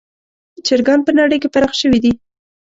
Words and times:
چرګان 0.67 0.99
په 1.07 1.11
نړۍ 1.19 1.37
کې 1.41 1.49
پراخ 1.53 1.73
شوي 1.81 1.99
دي. 2.03 2.11